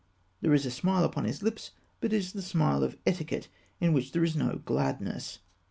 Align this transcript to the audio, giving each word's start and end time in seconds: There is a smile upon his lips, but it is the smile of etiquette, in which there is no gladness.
There 0.41 0.55
is 0.55 0.65
a 0.65 0.71
smile 0.71 1.03
upon 1.03 1.25
his 1.25 1.43
lips, 1.43 1.69
but 1.99 2.11
it 2.11 2.15
is 2.17 2.33
the 2.33 2.41
smile 2.41 2.81
of 2.81 2.97
etiquette, 3.05 3.49
in 3.79 3.93
which 3.93 4.13
there 4.13 4.23
is 4.23 4.35
no 4.35 4.59
gladness. 4.65 5.37